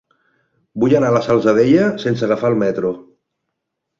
Vull 0.83 0.95
anar 0.99 1.11
a 1.11 1.15
la 1.17 1.21
Salzadella 1.25 1.91
sense 2.05 2.27
agafar 2.29 2.51
el 2.53 2.57
metro. 2.65 2.95